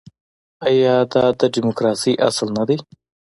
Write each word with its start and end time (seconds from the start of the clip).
آیا 0.67 0.95
دا 1.11 1.23
د 1.39 1.41
ډیموکراسۍ 1.53 2.13
اصل 2.27 2.47
نه 2.57 2.63
دی؟ 2.67 2.77